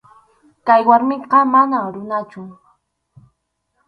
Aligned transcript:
Kay 0.67 0.81
warmiqa 0.87 1.39
manam 1.53 1.83
runachu. 1.93 2.41